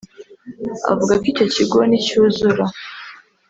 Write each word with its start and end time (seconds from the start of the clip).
Avuga 0.91 1.13
ko 1.21 1.25
icyo 1.31 1.45
kigo 1.53 1.79
nicyuzura 1.89 2.63